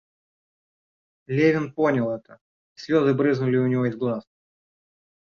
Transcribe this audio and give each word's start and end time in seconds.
Левин 1.27 1.71
понял 1.75 2.09
это, 2.09 2.39
и 2.75 2.79
слезы 2.79 3.13
брызнули 3.13 3.57
у 3.57 3.67
него 3.67 3.85
из 3.85 3.95
глаз. 3.95 4.23